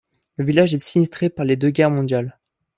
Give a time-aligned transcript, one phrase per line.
[0.37, 2.39] Le village est sinistré par les deux guerres mondiales.